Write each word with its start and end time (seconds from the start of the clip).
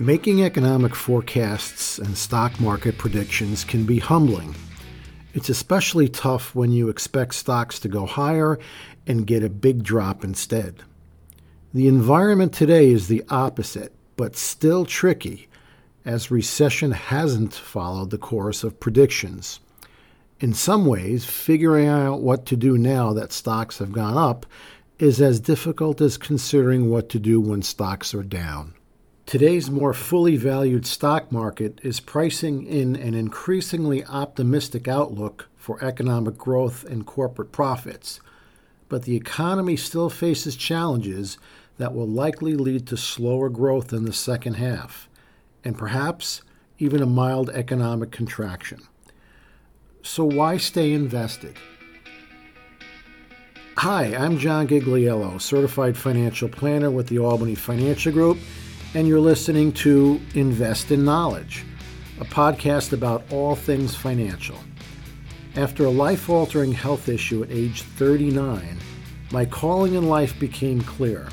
Making 0.00 0.42
economic 0.42 0.94
forecasts 0.94 1.98
and 1.98 2.16
stock 2.16 2.58
market 2.58 2.96
predictions 2.96 3.64
can 3.64 3.84
be 3.84 3.98
humbling. 3.98 4.54
It's 5.34 5.50
especially 5.50 6.08
tough 6.08 6.54
when 6.54 6.72
you 6.72 6.88
expect 6.88 7.34
stocks 7.34 7.78
to 7.80 7.88
go 7.88 8.06
higher 8.06 8.58
and 9.06 9.26
get 9.26 9.44
a 9.44 9.50
big 9.50 9.82
drop 9.82 10.24
instead. 10.24 10.82
The 11.74 11.86
environment 11.86 12.54
today 12.54 12.88
is 12.90 13.08
the 13.08 13.22
opposite, 13.28 13.92
but 14.16 14.36
still 14.36 14.86
tricky, 14.86 15.50
as 16.06 16.30
recession 16.30 16.92
hasn't 16.92 17.52
followed 17.52 18.08
the 18.08 18.16
course 18.16 18.64
of 18.64 18.80
predictions. 18.80 19.60
In 20.40 20.54
some 20.54 20.86
ways, 20.86 21.26
figuring 21.26 21.88
out 21.88 22.22
what 22.22 22.46
to 22.46 22.56
do 22.56 22.78
now 22.78 23.12
that 23.12 23.34
stocks 23.34 23.76
have 23.80 23.92
gone 23.92 24.16
up 24.16 24.46
is 24.98 25.20
as 25.20 25.40
difficult 25.40 26.00
as 26.00 26.16
considering 26.16 26.88
what 26.88 27.10
to 27.10 27.18
do 27.18 27.38
when 27.38 27.60
stocks 27.60 28.14
are 28.14 28.22
down. 28.22 28.72
Today's 29.30 29.70
more 29.70 29.94
fully 29.94 30.36
valued 30.36 30.84
stock 30.84 31.30
market 31.30 31.78
is 31.84 32.00
pricing 32.00 32.66
in 32.66 32.96
an 32.96 33.14
increasingly 33.14 34.04
optimistic 34.06 34.88
outlook 34.88 35.48
for 35.56 35.78
economic 35.84 36.36
growth 36.36 36.82
and 36.82 37.06
corporate 37.06 37.52
profits, 37.52 38.20
but 38.88 39.04
the 39.04 39.14
economy 39.14 39.76
still 39.76 40.10
faces 40.10 40.56
challenges 40.56 41.38
that 41.78 41.94
will 41.94 42.08
likely 42.08 42.56
lead 42.56 42.88
to 42.88 42.96
slower 42.96 43.48
growth 43.48 43.92
in 43.92 44.04
the 44.04 44.12
second 44.12 44.54
half, 44.54 45.08
and 45.62 45.78
perhaps 45.78 46.42
even 46.80 47.00
a 47.00 47.06
mild 47.06 47.50
economic 47.50 48.10
contraction. 48.10 48.80
So, 50.02 50.24
why 50.24 50.56
stay 50.56 50.92
invested? 50.92 51.56
Hi, 53.76 54.06
I'm 54.06 54.38
John 54.38 54.66
Gigliello, 54.66 55.40
certified 55.40 55.96
financial 55.96 56.48
planner 56.48 56.90
with 56.90 57.06
the 57.06 57.20
Albany 57.20 57.54
Financial 57.54 58.10
Group 58.10 58.36
and 58.94 59.06
you're 59.06 59.20
listening 59.20 59.70
to 59.70 60.20
Invest 60.34 60.90
in 60.90 61.04
Knowledge, 61.04 61.64
a 62.20 62.24
podcast 62.24 62.92
about 62.92 63.22
all 63.30 63.54
things 63.54 63.94
financial. 63.94 64.58
After 65.54 65.84
a 65.84 65.90
life 65.90 66.28
altering 66.28 66.72
health 66.72 67.08
issue 67.08 67.44
at 67.44 67.52
age 67.52 67.82
39, 67.82 68.78
my 69.30 69.44
calling 69.44 69.94
in 69.94 70.08
life 70.08 70.38
became 70.40 70.80
clear 70.80 71.28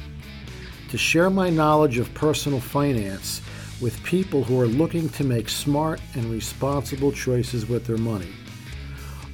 to 0.90 0.98
share 1.00 1.32
my 1.32 1.50
knowledge 1.50 1.98
of 1.98 2.14
personal 2.14 2.60
finance 2.60 3.42
with 3.82 4.04
people 4.04 4.44
who 4.44 4.62
are 4.62 4.68
looking 4.68 5.10
to 5.10 5.24
make 5.24 5.50
smart 5.50 6.00
and 6.14 6.26
responsible 6.26 7.12
choices 7.12 7.68
with 7.68 7.88
their 7.88 7.98
money. 7.98 8.30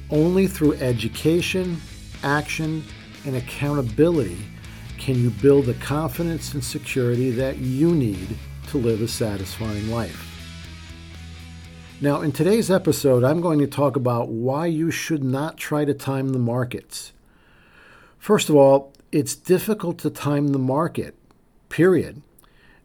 Only 0.08 0.46
through 0.46 0.74
education, 0.74 1.76
action, 2.22 2.84
and 3.26 3.36
accountability 3.36 4.38
can 5.04 5.22
you 5.22 5.28
build 5.28 5.66
the 5.66 5.74
confidence 5.74 6.54
and 6.54 6.64
security 6.64 7.30
that 7.30 7.58
you 7.58 7.94
need 7.94 8.38
to 8.68 8.78
live 8.78 9.02
a 9.02 9.06
satisfying 9.06 9.90
life? 9.90 10.30
Now, 12.00 12.22
in 12.22 12.32
today's 12.32 12.70
episode, 12.70 13.22
I'm 13.22 13.42
going 13.42 13.58
to 13.58 13.66
talk 13.66 13.96
about 13.96 14.30
why 14.30 14.64
you 14.64 14.90
should 14.90 15.22
not 15.22 15.58
try 15.58 15.84
to 15.84 15.92
time 15.92 16.30
the 16.30 16.38
markets. 16.38 17.12
First 18.18 18.48
of 18.48 18.56
all, 18.56 18.94
it's 19.12 19.34
difficult 19.34 19.98
to 19.98 20.08
time 20.08 20.48
the 20.48 20.58
market, 20.58 21.14
period. 21.68 22.22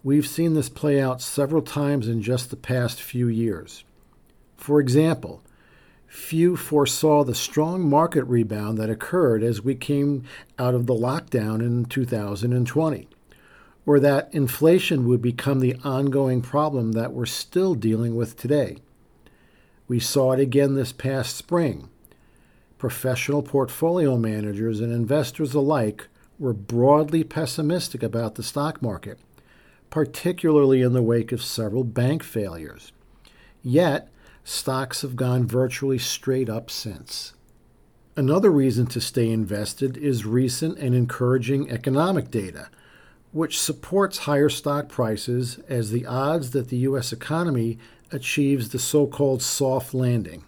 We've 0.04 0.28
seen 0.28 0.56
this 0.56 0.68
play 0.68 1.00
out 1.00 1.22
several 1.22 1.62
times 1.62 2.10
in 2.10 2.22
just 2.22 2.50
the 2.50 2.58
past 2.58 3.02
few 3.02 3.30
years. 3.30 3.86
For 4.58 4.82
example, 4.82 5.42
few 6.10 6.58
foresaw 6.58 7.24
the 7.24 7.36
strong 7.36 7.88
market 7.88 8.24
rebound 8.24 8.78
that 8.80 8.90
occurred 8.90 9.44
as 9.44 9.62
we 9.62 9.76
came 9.76 10.24
out 10.58 10.74
of 10.74 10.88
the 10.88 10.94
lockdown 10.94 11.62
in 11.62 11.86
2020, 11.86 13.08
or 13.86 14.00
that 14.00 14.34
inflation 14.34 15.08
would 15.08 15.22
become 15.22 15.60
the 15.60 15.76
ongoing 15.84 16.42
problem 16.42 16.94
that 16.94 17.14
we're 17.14 17.28
still 17.28 17.76
dealing 17.76 18.16
with 18.16 18.36
today. 18.36 18.78
We 19.88 20.00
saw 20.00 20.32
it 20.32 20.40
again 20.40 20.74
this 20.74 20.92
past 20.92 21.36
spring. 21.36 21.90
Professional 22.80 23.44
portfolio 23.44 24.18
managers 24.18 24.80
and 24.80 24.92
investors 24.92 25.54
alike 25.54 26.08
were 26.40 26.54
broadly 26.54 27.24
pessimistic 27.24 28.02
about 28.02 28.36
the 28.36 28.44
stock 28.44 28.82
market, 28.82 29.20
particularly 29.90 30.82
in 30.82 30.94
the 30.94 31.02
wake 31.04 31.32
of 31.32 31.44
several 31.44 31.84
bank 31.84 32.24
failures. 32.24 32.94
Yet, 33.62 34.10
stocks 34.44 35.02
have 35.02 35.16
gone 35.16 35.46
virtually 35.46 35.98
straight 35.98 36.50
up 36.50 36.70
since. 36.70 37.34
Another 38.16 38.52
reason 38.52 38.86
to 38.88 39.00
stay 39.00 39.30
invested 39.30 39.96
is 39.96 40.26
recent 40.26 40.78
and 40.78 40.94
encouraging 40.94 41.72
economic 41.72 42.30
data, 42.30 42.70
which 43.32 43.60
supports 43.60 44.20
higher 44.20 44.50
stock 44.50 44.90
prices 44.90 45.60
as 45.70 45.92
the 45.92 46.06
odds 46.06 46.52
that 46.52 46.70
the 46.70 46.78
U.S. 46.78 47.14
economy 47.14 47.78
achieves 48.12 48.70
the 48.70 48.80
so 48.80 49.08
called 49.08 49.42
soft 49.42 49.94
landing. 49.94 50.44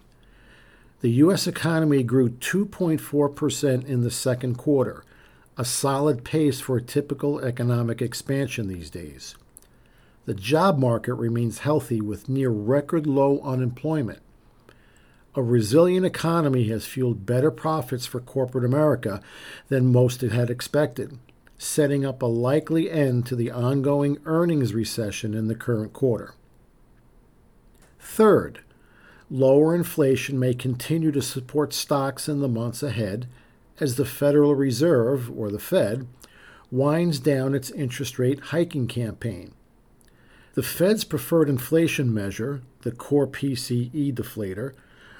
The 1.00 1.10
U.S. 1.10 1.46
economy 1.46 2.02
grew 2.02 2.30
2.4% 2.30 3.84
in 3.86 4.02
the 4.02 4.10
second 4.10 4.56
quarter, 4.56 5.04
a 5.56 5.64
solid 5.64 6.24
pace 6.24 6.60
for 6.60 6.80
typical 6.80 7.40
economic 7.40 8.02
expansion 8.02 8.68
these 8.68 8.90
days. 8.90 9.34
The 10.24 10.34
job 10.34 10.78
market 10.78 11.14
remains 11.14 11.60
healthy 11.60 12.00
with 12.00 12.28
near 12.28 12.50
record 12.50 13.06
low 13.06 13.40
unemployment. 13.40 14.20
A 15.34 15.42
resilient 15.42 16.06
economy 16.06 16.68
has 16.68 16.86
fueled 16.86 17.26
better 17.26 17.50
profits 17.50 18.06
for 18.06 18.20
corporate 18.20 18.64
America 18.64 19.20
than 19.68 19.90
most 19.90 20.20
had 20.20 20.50
expected, 20.50 21.18
setting 21.58 22.04
up 22.04 22.22
a 22.22 22.26
likely 22.26 22.90
end 22.90 23.26
to 23.26 23.36
the 23.36 23.50
ongoing 23.50 24.18
earnings 24.24 24.74
recession 24.74 25.34
in 25.34 25.48
the 25.48 25.54
current 25.54 25.92
quarter. 25.92 26.34
Third, 27.98 28.60
lower 29.30 29.74
inflation 29.74 30.38
may 30.38 30.54
continue 30.54 31.10
to 31.12 31.22
support 31.22 31.72
stocks 31.72 32.28
in 32.28 32.40
the 32.40 32.48
months 32.48 32.82
ahead 32.82 33.26
as 33.80 33.96
the 33.96 34.04
Federal 34.04 34.54
Reserve, 34.54 35.30
or 35.36 35.50
the 35.50 35.58
Fed, 35.58 36.06
winds 36.70 37.18
down 37.18 37.54
its 37.54 37.70
interest 37.70 38.18
rate 38.18 38.38
hiking 38.40 38.86
campaign. 38.86 39.54
The 40.54 40.62
Fed's 40.62 41.04
preferred 41.04 41.48
inflation 41.48 42.12
measure, 42.12 42.60
the 42.82 42.92
core 42.92 43.26
PCE 43.26 44.12
deflator, 44.12 44.74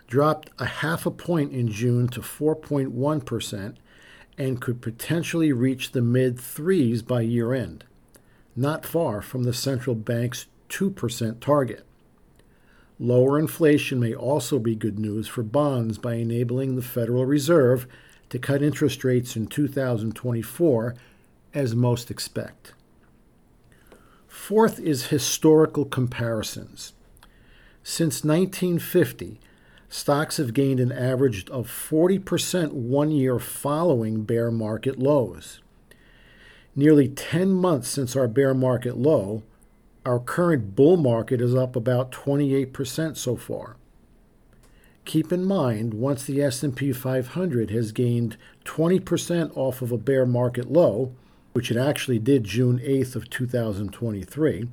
dropped 0.06 0.50
a 0.58 0.66
half 0.66 1.06
a 1.06 1.10
point 1.10 1.52
in 1.52 1.68
June 1.68 2.06
to 2.08 2.20
4.1% 2.20 3.76
and 4.36 4.60
could 4.60 4.82
potentially 4.82 5.50
reach 5.50 5.92
the 5.92 6.02
mid 6.02 6.38
threes 6.38 7.00
by 7.00 7.22
year 7.22 7.54
end, 7.54 7.84
not 8.54 8.84
far 8.84 9.22
from 9.22 9.44
the 9.44 9.54
central 9.54 9.96
bank's 9.96 10.46
2% 10.68 11.40
target. 11.40 11.86
Lower 12.98 13.38
inflation 13.38 13.98
may 13.98 14.14
also 14.14 14.58
be 14.58 14.74
good 14.74 14.98
news 14.98 15.28
for 15.28 15.42
bonds 15.42 15.96
by 15.96 16.14
enabling 16.14 16.76
the 16.76 16.82
Federal 16.82 17.24
Reserve 17.24 17.86
to 18.28 18.38
cut 18.38 18.62
interest 18.62 19.02
rates 19.02 19.34
in 19.34 19.46
2024, 19.46 20.94
as 21.54 21.74
most 21.74 22.10
expect. 22.10 22.74
Fourth 24.32 24.80
is 24.80 25.08
historical 25.08 25.84
comparisons. 25.84 26.94
Since 27.84 28.24
1950, 28.24 29.38
stocks 29.90 30.38
have 30.38 30.54
gained 30.54 30.80
an 30.80 30.90
average 30.90 31.48
of 31.50 31.68
40% 31.68 32.72
one 32.72 33.10
year 33.10 33.38
following 33.38 34.24
bear 34.24 34.50
market 34.50 34.98
lows. 34.98 35.60
Nearly 36.74 37.08
10 37.08 37.52
months 37.52 37.88
since 37.88 38.16
our 38.16 38.26
bear 38.26 38.54
market 38.54 38.96
low, 38.96 39.42
our 40.06 40.18
current 40.18 40.74
bull 40.74 40.96
market 40.96 41.42
is 41.42 41.54
up 41.54 41.76
about 41.76 42.10
28% 42.10 43.18
so 43.18 43.36
far. 43.36 43.76
Keep 45.04 45.30
in 45.30 45.44
mind, 45.44 45.92
once 45.92 46.24
the 46.24 46.42
S&P 46.42 46.94
500 46.94 47.70
has 47.70 47.92
gained 47.92 48.38
20% 48.64 49.54
off 49.54 49.82
of 49.82 49.92
a 49.92 49.98
bear 49.98 50.24
market 50.24 50.72
low, 50.72 51.12
which 51.52 51.70
it 51.70 51.76
actually 51.76 52.18
did 52.18 52.44
June 52.44 52.78
8th 52.78 53.16
of 53.16 53.30
2023, 53.30 54.68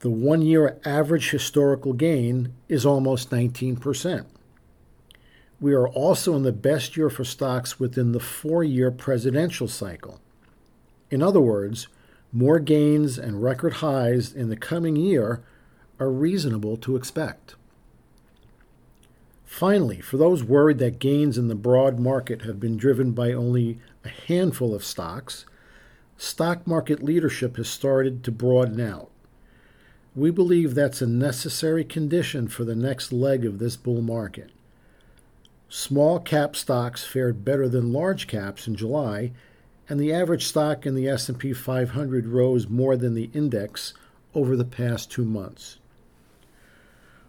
the 0.00 0.10
one-year 0.10 0.78
average 0.84 1.30
historical 1.30 1.92
gain 1.92 2.52
is 2.68 2.84
almost 2.84 3.30
19%. 3.30 4.26
We 5.58 5.72
are 5.72 5.88
also 5.88 6.36
in 6.36 6.42
the 6.42 6.52
best 6.52 6.96
year 6.96 7.08
for 7.08 7.24
stocks 7.24 7.80
within 7.80 8.12
the 8.12 8.20
four-year 8.20 8.90
presidential 8.90 9.68
cycle. 9.68 10.20
In 11.10 11.22
other 11.22 11.40
words, 11.40 11.88
more 12.30 12.58
gains 12.58 13.16
and 13.16 13.42
record 13.42 13.74
highs 13.74 14.32
in 14.34 14.50
the 14.50 14.56
coming 14.56 14.96
year 14.96 15.42
are 15.98 16.10
reasonable 16.10 16.76
to 16.76 16.96
expect. 16.96 17.54
Finally, 19.46 20.00
for 20.00 20.16
those 20.16 20.42
worried 20.44 20.78
that 20.78 20.98
gains 20.98 21.38
in 21.38 21.48
the 21.48 21.54
broad 21.54 21.98
market 21.98 22.42
have 22.42 22.60
been 22.60 22.76
driven 22.76 23.12
by 23.12 23.32
only 23.32 23.78
a 24.04 24.08
handful 24.08 24.74
of 24.74 24.84
stocks, 24.84 25.46
stock 26.18 26.66
market 26.66 27.02
leadership 27.02 27.56
has 27.56 27.68
started 27.68 28.22
to 28.24 28.32
broaden 28.32 28.80
out. 28.80 29.08
We 30.14 30.30
believe 30.30 30.74
that's 30.74 31.00
a 31.00 31.06
necessary 31.06 31.84
condition 31.84 32.48
for 32.48 32.64
the 32.64 32.74
next 32.74 33.12
leg 33.12 33.44
of 33.44 33.58
this 33.58 33.76
bull 33.76 34.02
market. 34.02 34.50
Small 35.68 36.18
cap 36.18 36.56
stocks 36.56 37.04
fared 37.04 37.44
better 37.44 37.68
than 37.68 37.92
large 37.92 38.26
caps 38.26 38.66
in 38.66 38.74
July, 38.74 39.32
and 39.88 40.00
the 40.00 40.12
average 40.12 40.46
stock 40.46 40.86
in 40.86 40.94
the 40.94 41.08
S&P 41.08 41.52
500 41.52 42.26
rose 42.26 42.68
more 42.68 42.96
than 42.96 43.14
the 43.14 43.30
index 43.32 43.94
over 44.34 44.56
the 44.56 44.64
past 44.64 45.10
two 45.10 45.24
months. 45.24 45.78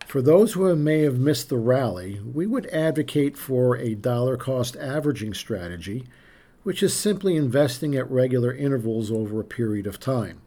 For 0.07 0.21
those 0.21 0.53
who 0.53 0.73
may 0.73 1.01
have 1.01 1.19
missed 1.19 1.49
the 1.49 1.57
rally, 1.57 2.21
we 2.21 2.47
would 2.47 2.65
advocate 2.67 3.35
for 3.35 3.75
a 3.75 3.93
dollar 3.93 4.37
cost 4.37 4.77
averaging 4.77 5.33
strategy, 5.33 6.05
which 6.63 6.81
is 6.81 6.93
simply 6.93 7.35
investing 7.35 7.93
at 7.93 8.09
regular 8.09 8.53
intervals 8.53 9.11
over 9.11 9.41
a 9.41 9.43
period 9.43 9.85
of 9.85 9.99
time. 9.99 10.39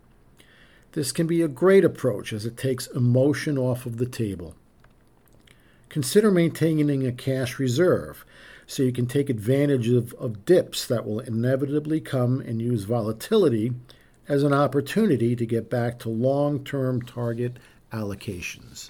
This 0.93 1.12
can 1.12 1.27
be 1.27 1.43
a 1.43 1.47
great 1.47 1.85
approach 1.85 2.33
as 2.33 2.47
it 2.47 2.57
takes 2.57 2.87
emotion 2.87 3.59
off 3.59 3.85
of 3.85 3.99
the 3.99 4.07
table. 4.07 4.55
Consider 5.91 6.31
maintaining 6.31 7.07
a 7.07 7.12
cash 7.12 7.59
reserve 7.59 8.25
so 8.67 8.83
you 8.83 8.93
can 8.93 9.07
take 9.07 9.29
advantage 9.29 9.89
of, 9.91 10.15
of 10.15 10.47
dips 10.47 10.87
that 10.87 11.05
will 11.05 11.21
inevitably 11.21 12.01
come 12.01 12.41
and 12.41 12.62
use 12.62 12.85
volatility 12.85 13.75
as 14.27 14.43
an 14.43 14.55
opportunity 14.55 15.37
to 15.37 15.45
get 15.45 15.69
back 15.69 15.99
to 15.99 16.09
long 16.09 16.65
term 16.65 17.03
target 17.03 17.59
allocations. 17.93 18.89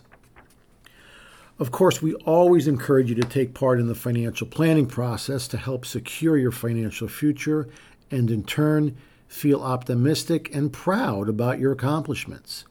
Of 1.60 1.70
course, 1.70 2.00
we 2.00 2.14
always 2.14 2.66
encourage 2.66 3.10
you 3.10 3.14
to 3.16 3.28
take 3.28 3.52
part 3.52 3.80
in 3.80 3.86
the 3.86 3.94
financial 3.94 4.46
planning 4.46 4.86
process 4.86 5.46
to 5.48 5.58
help 5.58 5.84
secure 5.84 6.38
your 6.38 6.52
financial 6.52 7.06
future 7.06 7.68
and, 8.10 8.30
in 8.30 8.44
turn, 8.44 8.96
feel 9.28 9.60
optimistic 9.60 10.54
and 10.54 10.72
proud 10.72 11.28
about 11.28 11.58
your 11.58 11.72
accomplishments. 11.72 12.64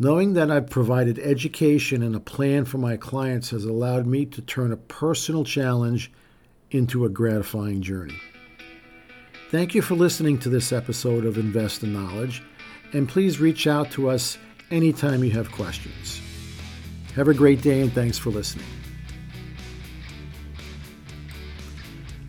Knowing 0.00 0.32
that 0.32 0.50
I've 0.50 0.68
provided 0.68 1.20
education 1.20 2.02
and 2.02 2.16
a 2.16 2.20
plan 2.20 2.64
for 2.64 2.78
my 2.78 2.96
clients 2.96 3.50
has 3.50 3.64
allowed 3.64 4.04
me 4.04 4.26
to 4.26 4.42
turn 4.42 4.72
a 4.72 4.76
personal 4.76 5.44
challenge 5.44 6.10
into 6.72 7.04
a 7.04 7.08
gratifying 7.08 7.82
journey. 7.82 8.20
Thank 9.52 9.76
you 9.76 9.82
for 9.82 9.94
listening 9.94 10.38
to 10.40 10.48
this 10.48 10.72
episode 10.72 11.24
of 11.24 11.38
Invest 11.38 11.84
in 11.84 11.92
Knowledge, 11.92 12.42
and 12.92 13.08
please 13.08 13.38
reach 13.38 13.68
out 13.68 13.92
to 13.92 14.10
us 14.10 14.38
anytime 14.72 15.22
you 15.22 15.30
have 15.30 15.52
questions. 15.52 16.20
Have 17.14 17.28
a 17.28 17.34
great 17.34 17.60
day 17.60 17.82
and 17.82 17.92
thanks 17.92 18.16
for 18.16 18.30
listening. 18.30 18.64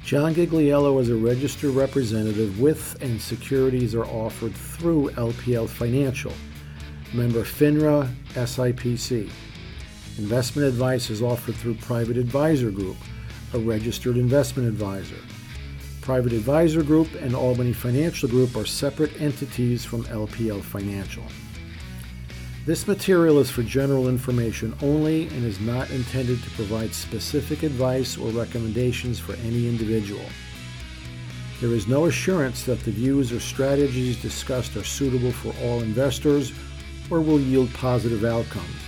John 0.04 0.36
Gigliello 0.36 1.00
is 1.00 1.10
a 1.10 1.16
registered 1.16 1.72
representative 1.72 2.60
with 2.60 3.02
and 3.02 3.22
securities 3.22 3.96
are 3.96 4.06
offered 4.06 4.54
through 4.54 5.12
LPL 5.12 5.70
Financial 5.70 6.34
member 7.14 7.44
FINRA 7.44 8.14
SIPC. 8.34 9.30
Investment 10.18 10.68
advice 10.68 11.10
is 11.10 11.22
offered 11.22 11.56
through 11.56 11.76
Private 11.76 12.18
Advisor 12.18 12.70
Group, 12.70 12.98
a 13.54 13.60
registered 13.60 14.18
investment 14.18 14.68
advisor. 14.68 15.16
Private 16.02 16.34
Advisor 16.34 16.84
Group 16.84 17.08
and 17.22 17.34
Albany 17.34 17.72
Financial 17.72 18.28
Group 18.28 18.58
are 18.58 18.66
separate 18.66 19.22
entities 19.22 19.86
from 19.86 20.04
LPL 20.06 20.62
Financial. 20.62 21.24
This 22.65 22.88
material 22.88 23.39
is 23.39 23.51
for 23.51 23.62
general 23.62 24.07
information 24.07 24.74
only 24.81 25.27
and 25.27 25.44
is 25.44 25.60
not 25.60 25.89
intended 25.92 26.42
to 26.42 26.50
provide 26.51 26.94
specific 26.94 27.62
advice 27.62 28.18
or 28.18 28.30
recommendations 28.30 29.19
for 29.19 29.33
any 29.33 29.68
individual. 29.68 30.24
There 31.60 31.74
is 31.74 31.89
no 31.89 32.06
assurance 32.06 32.63
that 32.63 32.80
the 32.80 32.92
views 32.92 33.33
or 33.33 33.42
strategies 33.42 34.21
discussed 34.21 34.77
are 34.77 34.83
suitable 34.86 35.33
for 35.33 35.54
all 35.62 35.81
investors 35.81 36.54
or 37.12 37.19
will 37.19 37.39
yield 37.39 37.74
positive 37.74 38.24
outcomes. 38.24 38.81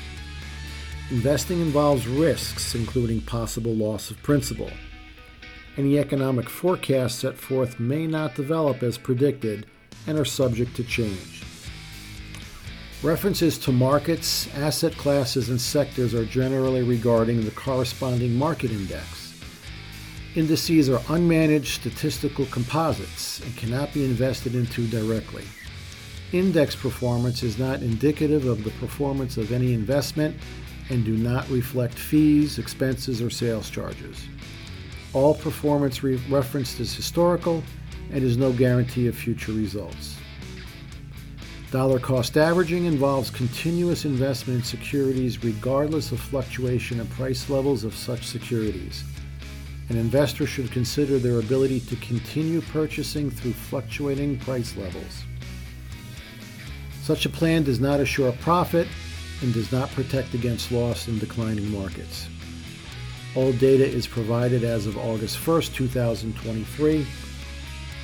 Investing 1.11 1.59
involves 1.59 2.07
risks, 2.07 2.75
including 2.75 3.19
possible 3.19 3.75
loss 3.75 4.09
of 4.09 4.23
principal. 4.23 4.71
Any 5.75 5.99
economic 5.99 6.49
forecasts 6.49 7.15
set 7.15 7.37
forth 7.37 7.77
may 7.77 8.07
not 8.07 8.35
develop 8.35 8.83
as 8.83 8.97
predicted 8.97 9.65
and 10.07 10.17
are 10.17 10.23
subject 10.23 10.77
to 10.77 10.83
change. 10.85 11.43
References 13.03 13.57
to 13.59 13.71
markets, 13.71 14.47
asset 14.55 14.95
classes, 14.97 15.49
and 15.49 15.59
sectors 15.59 16.13
are 16.13 16.25
generally 16.25 16.81
regarding 16.81 17.43
the 17.43 17.51
corresponding 17.51 18.35
market 18.35 18.71
index. 18.71 19.33
Indices 20.35 20.89
are 20.89 20.99
unmanaged 20.99 21.75
statistical 21.75 22.45
composites 22.47 23.41
and 23.41 23.55
cannot 23.57 23.93
be 23.93 24.03
invested 24.05 24.55
into 24.55 24.87
directly. 24.87 25.43
Index 26.31 26.75
performance 26.75 27.43
is 27.43 27.59
not 27.59 27.81
indicative 27.81 28.45
of 28.45 28.63
the 28.63 28.71
performance 28.71 29.37
of 29.37 29.51
any 29.51 29.73
investment 29.73 30.35
and 30.89 31.05
do 31.05 31.15
not 31.15 31.47
reflect 31.49 31.93
fees, 31.93 32.59
expenses, 32.59 33.21
or 33.21 33.29
sales 33.29 33.69
charges. 33.69 34.25
All 35.13 35.35
performance 35.35 36.03
re- 36.03 36.21
referenced 36.29 36.79
is 36.79 36.93
historical 36.93 37.63
and 38.11 38.23
is 38.23 38.37
no 38.37 38.51
guarantee 38.51 39.07
of 39.07 39.15
future 39.15 39.51
results. 39.51 40.17
Dollar 41.71 41.99
cost 41.99 42.37
averaging 42.37 42.85
involves 42.85 43.29
continuous 43.29 44.05
investment 44.05 44.59
in 44.59 44.63
securities 44.63 45.43
regardless 45.43 46.11
of 46.11 46.19
fluctuation 46.19 46.99
in 46.99 47.07
price 47.07 47.49
levels 47.49 47.83
of 47.83 47.95
such 47.95 48.23
securities. 48.23 49.03
An 49.89 49.97
investor 49.97 50.47
should 50.47 50.71
consider 50.71 51.19
their 51.19 51.39
ability 51.39 51.79
to 51.81 51.95
continue 51.97 52.61
purchasing 52.61 53.29
through 53.29 53.53
fluctuating 53.53 54.39
price 54.39 54.75
levels. 54.77 55.23
Such 57.01 57.25
a 57.25 57.29
plan 57.29 57.63
does 57.63 57.79
not 57.79 57.99
assure 57.99 58.31
profit 58.31 58.87
and 59.41 59.53
does 59.53 59.71
not 59.71 59.91
protect 59.91 60.33
against 60.33 60.71
loss 60.71 61.07
in 61.07 61.19
declining 61.19 61.69
markets. 61.71 62.27
All 63.35 63.51
data 63.53 63.85
is 63.85 64.07
provided 64.07 64.63
as 64.63 64.87
of 64.87 64.97
August 64.97 65.37
1st, 65.37 65.75
2023. 65.75 67.05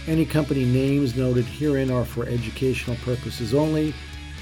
Any 0.07 0.25
company 0.25 0.65
names 0.65 1.15
noted 1.15 1.45
herein 1.45 1.91
are 1.91 2.05
for 2.05 2.25
educational 2.25 2.95
purposes 2.97 3.53
only 3.53 3.93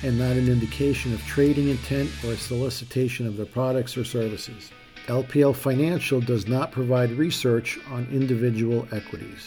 and 0.04 0.18
not 0.18 0.38
an 0.38 0.48
indication 0.48 1.14
of 1.14 1.22
trading 1.26 1.68
intent 1.68 2.10
or 2.24 2.38
solicitation 2.38 3.28
of 3.28 3.36
their 3.36 3.46
products 3.46 3.98
or 3.98 4.06
services. 4.06 4.72
LPL 5.08 5.54
Financial 5.54 6.22
does 6.22 6.48
not 6.48 6.72
provide 6.72 7.12
research 7.12 7.78
on 7.90 8.08
individual 8.10 8.88
equities. 8.94 9.44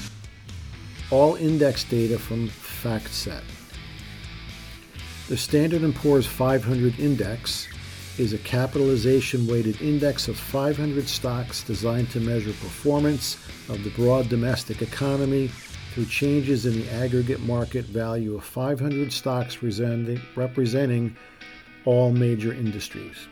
All 1.11 1.37
index 1.37 1.85
data 1.85 2.19
from 2.19 2.49
FactSet. 2.49 3.43
The 5.29 5.37
Standard 5.37 5.94
& 5.94 5.97
Poor's 5.97 6.26
500 6.26 6.99
Index 6.99 7.69
is 8.19 8.35
a 8.35 8.38
capitalization 8.38 9.47
weighted 9.47 9.81
index 9.81 10.29
of 10.29 10.37
500 10.37 11.08
stocks 11.08 11.62
designed 11.62 12.11
to 12.11 12.20
measure 12.20 12.53
performance 12.53 13.37
of 13.70 13.82
the 13.82 13.91
broad 13.91 14.29
domestic 14.29 14.82
economy 14.82 15.50
through 15.93 16.06
changes 16.06 16.65
in 16.65 16.73
the 16.73 16.91
aggregate 16.91 17.41
market 17.41 17.85
value 17.85 18.35
of 18.35 18.43
500 18.43 19.13
stocks 19.13 19.63
representing 19.63 21.15
all 21.84 22.11
major 22.11 22.55
industries. 22.55 23.29